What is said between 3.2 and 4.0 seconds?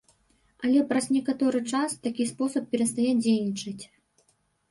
дзейнічаць.